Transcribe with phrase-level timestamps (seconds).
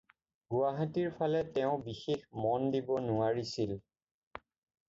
[0.53, 3.77] গুৱাহাটিৰ ফালে তেওঁ বিশেষ মন দিব নোৱাৰিছিল।